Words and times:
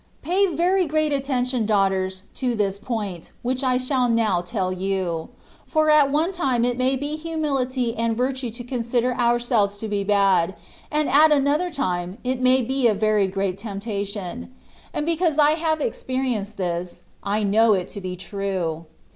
Pay 0.23 0.47
very 0.47 0.87
great 0.87 1.13
attention, 1.13 1.67
daughters, 1.67 2.23
to 2.33 2.55
this 2.55 2.79
point, 2.79 3.29
which 3.43 3.63
I 3.63 3.77
shall 3.77 4.09
now 4.09 4.41
tell 4.41 4.73
you; 4.73 5.29
for 5.67 5.91
at 5.91 6.11
one 6.11 6.31
time 6.31 6.65
it 6.65 6.75
may 6.75 6.95
be 6.95 7.15
humility 7.17 7.95
and 7.95 8.17
virtue 8.17 8.49
to 8.49 8.63
consider 8.63 9.13
our 9.13 9.37
selves 9.39 9.77
to 9.77 9.87
be 9.87 10.03
bad, 10.03 10.55
and 10.89 11.07
at 11.07 11.31
another 11.31 11.69
time 11.69 12.17
it 12.23 12.41
may 12.41 12.63
be 12.63 12.87
a 12.87 12.95
very 12.95 13.27
great 13.27 13.59
temptation; 13.59 14.51
and 14.91 15.05
because 15.05 15.37
I 15.37 15.51
have 15.51 15.77
expe 15.77 16.17
rienced 16.19 16.55
this, 16.55 17.03
I 17.21 17.43
know 17.43 17.73
it 17.73 17.87
to 17.89 18.01
be 18.01 18.15
true. 18.15 18.87